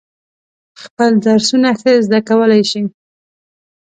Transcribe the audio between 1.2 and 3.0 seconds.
درسونه ښه زده کولای شي.